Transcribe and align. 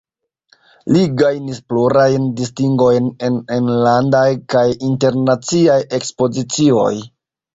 Li 0.93 1.01
gajnis 1.17 1.59
plurajn 1.73 2.23
distingojn 2.39 3.11
en 3.27 3.37
enlandaj 3.57 4.25
kaj 4.55 4.65
internaciaj 4.89 5.79
ekspozicioj. 6.01 6.91